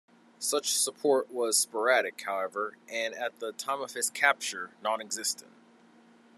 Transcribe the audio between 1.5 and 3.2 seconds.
sporadic, however, and,